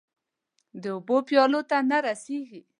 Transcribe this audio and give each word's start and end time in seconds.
د 0.81 0.83
اوبو 0.95 1.17
پیالو 1.27 1.61
ته 1.69 1.77
نه 1.89 1.97
رسيږې 2.05 2.61